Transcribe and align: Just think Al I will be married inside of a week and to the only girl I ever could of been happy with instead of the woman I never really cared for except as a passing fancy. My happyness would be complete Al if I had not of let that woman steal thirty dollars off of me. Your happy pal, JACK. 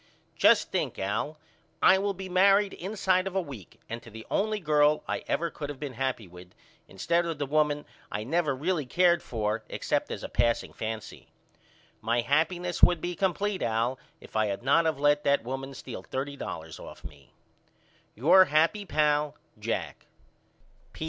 Just 0.35 0.71
think 0.71 0.97
Al 0.97 1.37
I 1.79 1.99
will 1.99 2.15
be 2.15 2.27
married 2.27 2.73
inside 2.73 3.27
of 3.27 3.35
a 3.35 3.39
week 3.39 3.79
and 3.87 4.01
to 4.01 4.09
the 4.09 4.25
only 4.31 4.59
girl 4.59 5.03
I 5.07 5.23
ever 5.27 5.51
could 5.51 5.69
of 5.69 5.79
been 5.79 5.93
happy 5.93 6.27
with 6.27 6.53
instead 6.87 7.23
of 7.23 7.37
the 7.37 7.45
woman 7.45 7.85
I 8.11 8.23
never 8.23 8.55
really 8.55 8.87
cared 8.87 9.21
for 9.21 9.63
except 9.69 10.09
as 10.09 10.23
a 10.23 10.27
passing 10.27 10.73
fancy. 10.73 11.27
My 12.01 12.21
happyness 12.21 12.81
would 12.81 12.99
be 12.99 13.13
complete 13.15 13.61
Al 13.61 13.99
if 14.19 14.35
I 14.35 14.47
had 14.47 14.63
not 14.63 14.87
of 14.87 14.99
let 14.99 15.23
that 15.23 15.43
woman 15.43 15.75
steal 15.75 16.01
thirty 16.01 16.35
dollars 16.35 16.79
off 16.79 17.03
of 17.03 17.09
me. 17.11 17.35
Your 18.15 18.45
happy 18.45 18.85
pal, 18.85 19.35
JACK. 19.59 20.07